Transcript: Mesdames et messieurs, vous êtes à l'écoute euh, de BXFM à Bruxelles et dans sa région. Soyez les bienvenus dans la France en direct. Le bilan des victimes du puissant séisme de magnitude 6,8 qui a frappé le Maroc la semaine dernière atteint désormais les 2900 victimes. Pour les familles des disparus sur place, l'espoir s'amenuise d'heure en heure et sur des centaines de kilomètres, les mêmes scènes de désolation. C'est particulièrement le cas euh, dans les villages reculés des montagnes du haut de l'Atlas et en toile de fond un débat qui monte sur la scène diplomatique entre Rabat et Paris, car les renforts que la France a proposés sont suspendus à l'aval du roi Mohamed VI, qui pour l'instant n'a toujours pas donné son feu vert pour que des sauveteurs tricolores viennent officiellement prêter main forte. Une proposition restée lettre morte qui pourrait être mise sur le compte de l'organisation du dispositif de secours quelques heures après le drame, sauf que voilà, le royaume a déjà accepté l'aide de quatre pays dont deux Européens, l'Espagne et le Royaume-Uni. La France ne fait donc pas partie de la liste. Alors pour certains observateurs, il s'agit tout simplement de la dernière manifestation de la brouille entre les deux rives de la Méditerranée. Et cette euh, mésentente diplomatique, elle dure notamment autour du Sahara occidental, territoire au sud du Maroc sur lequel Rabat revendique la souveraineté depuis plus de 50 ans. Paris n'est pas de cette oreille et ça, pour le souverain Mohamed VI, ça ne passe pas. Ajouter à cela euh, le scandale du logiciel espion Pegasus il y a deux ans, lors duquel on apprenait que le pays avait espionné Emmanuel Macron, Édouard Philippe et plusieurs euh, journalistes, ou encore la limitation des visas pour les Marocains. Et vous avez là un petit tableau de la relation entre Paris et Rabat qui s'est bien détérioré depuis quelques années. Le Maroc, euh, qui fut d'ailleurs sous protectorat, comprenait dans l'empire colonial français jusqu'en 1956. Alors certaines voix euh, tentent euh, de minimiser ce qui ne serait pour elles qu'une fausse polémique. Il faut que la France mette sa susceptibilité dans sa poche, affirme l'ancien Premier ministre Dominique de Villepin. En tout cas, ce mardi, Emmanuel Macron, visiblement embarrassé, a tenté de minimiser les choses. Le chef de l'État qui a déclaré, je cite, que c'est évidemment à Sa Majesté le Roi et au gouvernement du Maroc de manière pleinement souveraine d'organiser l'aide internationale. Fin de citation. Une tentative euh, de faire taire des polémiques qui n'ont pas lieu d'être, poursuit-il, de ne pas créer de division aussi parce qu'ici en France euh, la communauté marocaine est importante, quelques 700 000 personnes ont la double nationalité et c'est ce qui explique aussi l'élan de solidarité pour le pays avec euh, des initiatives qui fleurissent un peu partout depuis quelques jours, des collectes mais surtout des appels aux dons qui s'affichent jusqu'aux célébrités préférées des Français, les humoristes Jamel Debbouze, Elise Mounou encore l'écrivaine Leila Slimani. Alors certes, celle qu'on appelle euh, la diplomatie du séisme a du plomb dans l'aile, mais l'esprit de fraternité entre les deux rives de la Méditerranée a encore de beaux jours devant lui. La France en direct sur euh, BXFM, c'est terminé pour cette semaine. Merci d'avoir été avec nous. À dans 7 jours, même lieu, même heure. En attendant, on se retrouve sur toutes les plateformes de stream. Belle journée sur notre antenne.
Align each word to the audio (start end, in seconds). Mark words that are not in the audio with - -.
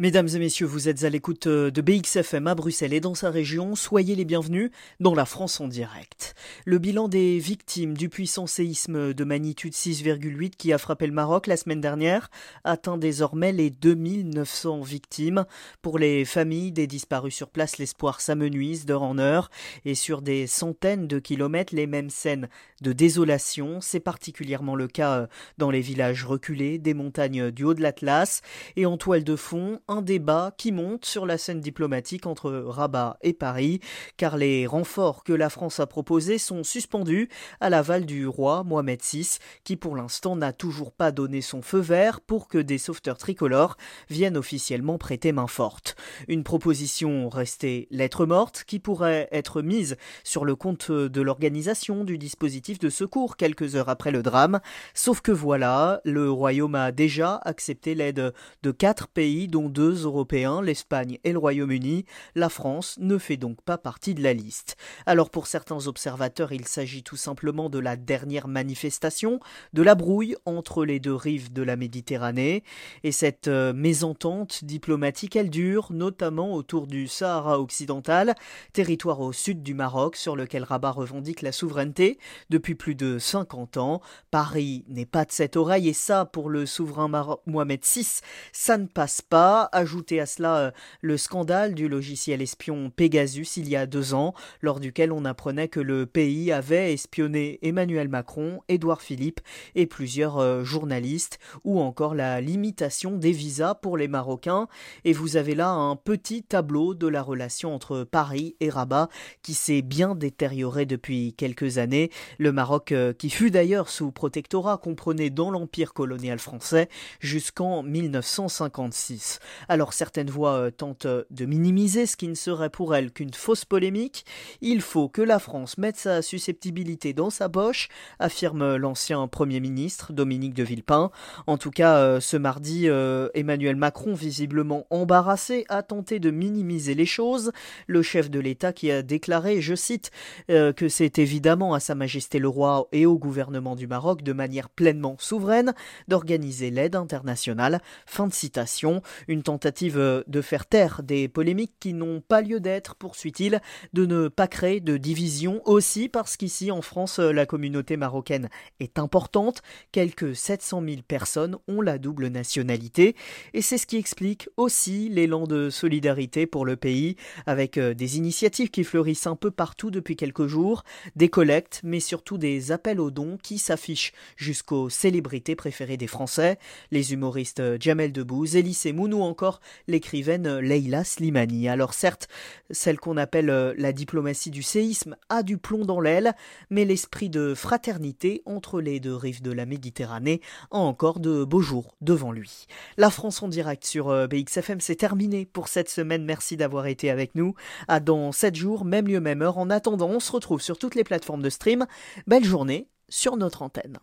Mesdames 0.00 0.28
et 0.34 0.38
messieurs, 0.38 0.64
vous 0.64 0.88
êtes 0.88 1.04
à 1.04 1.10
l'écoute 1.10 1.46
euh, 1.46 1.70
de 1.70 1.82
BXFM 1.82 2.46
à 2.46 2.54
Bruxelles 2.54 2.94
et 2.94 3.00
dans 3.00 3.14
sa 3.14 3.28
région. 3.28 3.74
Soyez 3.74 4.16
les 4.16 4.24
bienvenus 4.24 4.70
dans 4.98 5.14
la 5.14 5.26
France 5.26 5.60
en 5.60 5.68
direct. 5.68 6.34
Le 6.64 6.78
bilan 6.78 7.06
des 7.06 7.38
victimes 7.38 7.94
du 7.94 8.08
puissant 8.08 8.46
séisme 8.46 9.12
de 9.12 9.24
magnitude 9.24 9.74
6,8 9.74 10.52
qui 10.56 10.72
a 10.72 10.78
frappé 10.78 11.06
le 11.06 11.12
Maroc 11.12 11.46
la 11.46 11.58
semaine 11.58 11.82
dernière 11.82 12.30
atteint 12.64 12.96
désormais 12.96 13.52
les 13.52 13.68
2900 13.68 14.80
victimes. 14.80 15.44
Pour 15.82 15.98
les 15.98 16.24
familles 16.24 16.72
des 16.72 16.86
disparus 16.86 17.34
sur 17.34 17.50
place, 17.50 17.76
l'espoir 17.76 18.22
s'amenuise 18.22 18.86
d'heure 18.86 19.02
en 19.02 19.18
heure 19.18 19.50
et 19.84 19.94
sur 19.94 20.22
des 20.22 20.46
centaines 20.46 21.08
de 21.08 21.18
kilomètres, 21.18 21.74
les 21.74 21.86
mêmes 21.86 22.08
scènes 22.08 22.48
de 22.80 22.94
désolation. 22.94 23.82
C'est 23.82 24.00
particulièrement 24.00 24.76
le 24.76 24.88
cas 24.88 25.20
euh, 25.20 25.26
dans 25.58 25.70
les 25.70 25.82
villages 25.82 26.24
reculés 26.24 26.78
des 26.78 26.94
montagnes 26.94 27.50
du 27.50 27.64
haut 27.64 27.74
de 27.74 27.82
l'Atlas 27.82 28.40
et 28.76 28.86
en 28.86 28.96
toile 28.96 29.24
de 29.24 29.36
fond 29.36 29.78
un 29.90 30.02
débat 30.02 30.54
qui 30.56 30.70
monte 30.70 31.04
sur 31.04 31.26
la 31.26 31.36
scène 31.36 31.60
diplomatique 31.60 32.26
entre 32.26 32.52
Rabat 32.52 33.18
et 33.22 33.32
Paris, 33.32 33.80
car 34.16 34.36
les 34.36 34.66
renforts 34.66 35.24
que 35.24 35.32
la 35.32 35.50
France 35.50 35.80
a 35.80 35.86
proposés 35.86 36.38
sont 36.38 36.62
suspendus 36.62 37.28
à 37.60 37.70
l'aval 37.70 38.06
du 38.06 38.28
roi 38.28 38.62
Mohamed 38.62 39.00
VI, 39.02 39.38
qui 39.64 39.76
pour 39.76 39.96
l'instant 39.96 40.36
n'a 40.36 40.52
toujours 40.52 40.92
pas 40.92 41.10
donné 41.10 41.40
son 41.40 41.60
feu 41.60 41.80
vert 41.80 42.20
pour 42.20 42.46
que 42.46 42.58
des 42.58 42.78
sauveteurs 42.78 43.18
tricolores 43.18 43.76
viennent 44.08 44.36
officiellement 44.36 44.96
prêter 44.96 45.32
main 45.32 45.48
forte. 45.48 45.96
Une 46.28 46.44
proposition 46.44 47.28
restée 47.28 47.88
lettre 47.90 48.26
morte 48.26 48.64
qui 48.66 48.78
pourrait 48.78 49.28
être 49.32 49.62
mise 49.62 49.96
sur 50.24 50.44
le 50.44 50.56
compte 50.56 50.90
de 50.90 51.20
l'organisation 51.20 52.04
du 52.04 52.18
dispositif 52.18 52.78
de 52.78 52.90
secours 52.90 53.36
quelques 53.36 53.76
heures 53.76 53.88
après 53.88 54.10
le 54.10 54.22
drame, 54.22 54.60
sauf 54.94 55.20
que 55.20 55.32
voilà, 55.32 56.00
le 56.04 56.30
royaume 56.30 56.74
a 56.74 56.92
déjà 56.92 57.40
accepté 57.44 57.94
l'aide 57.94 58.32
de 58.62 58.70
quatre 58.70 59.08
pays 59.08 59.48
dont 59.48 59.68
deux 59.68 60.04
Européens, 60.04 60.62
l'Espagne 60.62 61.18
et 61.24 61.32
le 61.32 61.38
Royaume-Uni. 61.38 62.04
La 62.34 62.48
France 62.48 62.96
ne 63.00 63.18
fait 63.18 63.36
donc 63.36 63.60
pas 63.62 63.78
partie 63.78 64.14
de 64.14 64.22
la 64.22 64.32
liste. 64.32 64.76
Alors 65.06 65.30
pour 65.30 65.46
certains 65.46 65.86
observateurs, 65.86 66.52
il 66.52 66.66
s'agit 66.66 67.02
tout 67.02 67.16
simplement 67.16 67.70
de 67.70 67.78
la 67.78 67.96
dernière 67.96 68.48
manifestation 68.48 69.40
de 69.72 69.82
la 69.82 69.94
brouille 69.94 70.36
entre 70.44 70.84
les 70.84 71.00
deux 71.00 71.14
rives 71.14 71.52
de 71.52 71.62
la 71.62 71.76
Méditerranée. 71.76 72.64
Et 73.04 73.12
cette 73.12 73.48
euh, 73.48 73.72
mésentente 73.72 74.64
diplomatique, 74.64 75.36
elle 75.36 75.50
dure 75.50 75.92
notamment 76.00 76.54
autour 76.54 76.86
du 76.86 77.06
Sahara 77.06 77.60
occidental, 77.60 78.34
territoire 78.72 79.20
au 79.20 79.34
sud 79.34 79.62
du 79.62 79.74
Maroc 79.74 80.16
sur 80.16 80.34
lequel 80.34 80.64
Rabat 80.64 80.92
revendique 80.92 81.42
la 81.42 81.52
souveraineté 81.52 82.18
depuis 82.48 82.74
plus 82.74 82.94
de 82.94 83.18
50 83.18 83.76
ans. 83.76 84.00
Paris 84.30 84.84
n'est 84.88 85.04
pas 85.04 85.26
de 85.26 85.30
cette 85.30 85.58
oreille 85.58 85.90
et 85.90 85.92
ça, 85.92 86.24
pour 86.24 86.48
le 86.48 86.64
souverain 86.64 87.36
Mohamed 87.46 87.80
VI, 87.84 88.20
ça 88.52 88.78
ne 88.78 88.86
passe 88.86 89.20
pas. 89.20 89.68
Ajouter 89.72 90.20
à 90.20 90.26
cela 90.26 90.56
euh, 90.56 90.70
le 91.02 91.18
scandale 91.18 91.74
du 91.74 91.86
logiciel 91.86 92.40
espion 92.40 92.90
Pegasus 92.90 93.58
il 93.58 93.68
y 93.68 93.76
a 93.76 93.84
deux 93.86 94.14
ans, 94.14 94.32
lors 94.62 94.80
duquel 94.80 95.12
on 95.12 95.26
apprenait 95.26 95.68
que 95.68 95.80
le 95.80 96.06
pays 96.06 96.50
avait 96.50 96.94
espionné 96.94 97.58
Emmanuel 97.60 98.08
Macron, 98.08 98.62
Édouard 98.68 99.02
Philippe 99.02 99.40
et 99.74 99.84
plusieurs 99.84 100.38
euh, 100.38 100.64
journalistes, 100.64 101.38
ou 101.64 101.78
encore 101.78 102.14
la 102.14 102.40
limitation 102.40 103.18
des 103.18 103.32
visas 103.32 103.74
pour 103.74 103.98
les 103.98 104.08
Marocains. 104.08 104.66
Et 105.04 105.12
vous 105.12 105.36
avez 105.36 105.54
là 105.54 105.68
un 105.68 105.89
petit 105.96 106.42
tableau 106.42 106.94
de 106.94 107.06
la 107.06 107.22
relation 107.22 107.74
entre 107.74 108.04
Paris 108.04 108.56
et 108.60 108.70
Rabat 108.70 109.08
qui 109.42 109.54
s'est 109.54 109.82
bien 109.82 110.14
détérioré 110.14 110.86
depuis 110.86 111.34
quelques 111.34 111.78
années. 111.78 112.10
Le 112.38 112.52
Maroc, 112.52 112.92
euh, 112.92 113.12
qui 113.12 113.30
fut 113.30 113.50
d'ailleurs 113.50 113.88
sous 113.88 114.10
protectorat, 114.10 114.78
comprenait 114.78 115.30
dans 115.30 115.50
l'empire 115.50 115.92
colonial 115.92 116.38
français 116.38 116.88
jusqu'en 117.20 117.82
1956. 117.82 119.38
Alors 119.68 119.92
certaines 119.92 120.30
voix 120.30 120.54
euh, 120.54 120.70
tentent 120.70 121.06
euh, 121.06 121.24
de 121.30 121.44
minimiser 121.44 122.06
ce 122.06 122.16
qui 122.16 122.28
ne 122.28 122.34
serait 122.34 122.70
pour 122.70 122.94
elles 122.94 123.12
qu'une 123.12 123.34
fausse 123.34 123.64
polémique. 123.64 124.24
Il 124.60 124.80
faut 124.80 125.08
que 125.08 125.22
la 125.22 125.38
France 125.38 125.78
mette 125.78 125.96
sa 125.96 126.22
susceptibilité 126.22 127.12
dans 127.12 127.30
sa 127.30 127.48
poche, 127.48 127.88
affirme 128.18 128.76
l'ancien 128.76 129.26
Premier 129.28 129.60
ministre 129.60 130.12
Dominique 130.12 130.54
de 130.54 130.62
Villepin. 130.62 131.10
En 131.46 131.58
tout 131.58 131.70
cas, 131.70 132.20
ce 132.20 132.36
mardi, 132.36 132.86
Emmanuel 133.34 133.76
Macron, 133.76 134.14
visiblement 134.14 134.86
embarrassé, 134.90 135.64
a 135.70 135.82
tenté 135.82 136.18
de 136.20 136.30
minimiser 136.30 136.94
les 136.94 137.06
choses. 137.06 137.52
Le 137.86 138.02
chef 138.02 138.30
de 138.30 138.40
l'État 138.40 138.72
qui 138.72 138.90
a 138.90 139.02
déclaré, 139.02 139.60
je 139.60 139.74
cite, 139.74 140.10
que 140.48 140.88
c'est 140.88 141.18
évidemment 141.18 141.74
à 141.74 141.80
Sa 141.80 141.94
Majesté 141.94 142.38
le 142.38 142.48
Roi 142.48 142.88
et 142.92 143.06
au 143.06 143.18
gouvernement 143.18 143.76
du 143.76 143.86
Maroc 143.86 144.22
de 144.22 144.32
manière 144.32 144.68
pleinement 144.68 145.16
souveraine 145.18 145.74
d'organiser 146.08 146.70
l'aide 146.70 146.96
internationale. 146.96 147.80
Fin 148.06 148.26
de 148.26 148.32
citation. 148.32 149.02
Une 149.28 149.42
tentative 149.42 149.98
euh, 149.98 150.22
de 150.26 150.40
faire 150.40 150.66
taire 150.66 151.02
des 151.02 151.28
polémiques 151.28 151.74
qui 151.80 151.92
n'ont 151.92 152.20
pas 152.20 152.40
lieu 152.40 152.60
d'être, 152.60 152.94
poursuit-il, 152.94 153.60
de 153.92 154.06
ne 154.06 154.28
pas 154.28 154.48
créer 154.48 154.80
de 154.80 154.96
division 154.96 155.62
aussi 155.64 156.08
parce 156.08 156.36
qu'ici 156.36 156.70
en 156.70 156.82
France 156.82 157.18
euh, 157.18 157.32
la 157.32 157.46
communauté 157.46 157.96
marocaine 157.96 158.48
est 158.80 158.98
importante, 158.98 159.62
quelques 159.92 160.34
700 160.34 160.82
000 160.84 160.96
personnes 161.06 161.56
ont 161.68 161.80
la 161.80 161.98
double 161.98 162.28
nationalité 162.28 163.14
et 163.54 163.62
c'est 163.62 163.78
ce 163.78 163.86
qui 163.86 163.96
explique 163.96 164.48
aussi 164.56 165.08
l'élan 165.08 165.46
de 165.46 165.59
solidarité 165.68 166.46
pour 166.46 166.64
le 166.64 166.76
pays 166.76 167.16
avec 167.44 167.76
euh, 167.76 167.92
des 167.92 168.16
initiatives 168.16 168.70
qui 168.70 168.84
fleurissent 168.84 169.26
un 169.26 169.36
peu 169.36 169.50
partout 169.50 169.90
depuis 169.90 170.16
quelques 170.16 170.46
jours, 170.46 170.84
des 171.16 171.28
collectes 171.28 171.80
mais 171.84 172.00
surtout 172.00 172.38
des 172.38 172.72
appels 172.72 173.00
aux 173.00 173.10
dons 173.10 173.36
qui 173.42 173.58
s'affichent 173.58 174.12
jusqu'aux 174.36 174.88
célébrités 174.88 175.56
préférées 175.56 175.96
des 175.96 176.06
Français, 176.06 176.58
les 176.90 177.12
humoristes 177.12 177.62
Jamel 177.80 178.12
Debbouze, 178.12 178.56
Elise 178.56 178.86
Mounou 178.86 179.22
encore 179.22 179.60
l'écrivaine 179.88 180.58
Leila 180.58 181.04
Slimani. 181.04 181.68
Alors 181.68 181.94
certes, 181.94 182.28
celle 182.70 182.98
qu'on 182.98 183.16
appelle 183.16 183.50
euh, 183.50 183.74
la 183.76 183.92
diplomatie 183.92 184.50
du 184.50 184.62
séisme 184.62 185.16
a 185.28 185.42
du 185.42 185.58
plomb 185.58 185.84
dans 185.84 186.00
l'aile, 186.00 186.34
mais 186.70 186.84
l'esprit 186.84 187.30
de 187.30 187.54
fraternité 187.54 188.42
entre 188.46 188.80
les 188.80 189.00
deux 189.00 189.14
rives 189.14 189.42
de 189.42 189.52
la 189.52 189.66
Méditerranée 189.66 190.40
a 190.70 190.78
encore 190.78 191.20
de 191.20 191.44
beaux 191.44 191.60
jours 191.60 191.96
devant 192.00 192.32
lui. 192.32 192.66
La 192.96 193.10
France 193.10 193.42
en 193.42 193.48
direct 193.48 193.84
sur 193.84 194.08
euh, 194.08 194.26
BXFM, 194.26 194.80
c'est 194.80 194.96
terminé 194.96 195.46
pour 195.52 195.68
cette 195.68 195.88
semaine. 195.88 196.24
Merci 196.24 196.56
d'avoir 196.56 196.86
été 196.86 197.10
avec 197.10 197.34
nous. 197.34 197.54
À 197.88 198.00
dans 198.00 198.32
7 198.32 198.54
jours, 198.54 198.84
même 198.84 199.06
lieu, 199.06 199.20
même 199.20 199.42
heure. 199.42 199.58
En 199.58 199.70
attendant, 199.70 200.08
on 200.08 200.20
se 200.20 200.32
retrouve 200.32 200.60
sur 200.60 200.78
toutes 200.78 200.94
les 200.94 201.04
plateformes 201.04 201.42
de 201.42 201.50
stream. 201.50 201.86
Belle 202.26 202.44
journée 202.44 202.88
sur 203.08 203.36
notre 203.36 203.62
antenne. 203.62 203.98